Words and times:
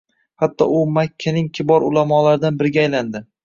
Hatto 0.43 0.67
u 0.77 0.79
Makkaning 0.93 1.51
kibor 1.59 1.87
ulamolaridan 1.93 2.61
biriga 2.63 2.87
aylandi 2.89 3.27